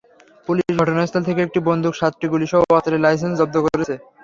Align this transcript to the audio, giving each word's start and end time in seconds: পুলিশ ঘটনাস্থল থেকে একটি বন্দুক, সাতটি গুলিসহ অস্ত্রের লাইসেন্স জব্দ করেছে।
পুলিশ 0.47 0.69
ঘটনাস্থল 0.79 1.21
থেকে 1.27 1.39
একটি 1.43 1.59
বন্দুক, 1.67 1.93
সাতটি 1.95 2.25
গুলিসহ 2.33 2.59
অস্ত্রের 2.69 3.03
লাইসেন্স 3.05 3.35
জব্দ 3.39 3.55
করেছে। 3.65 3.95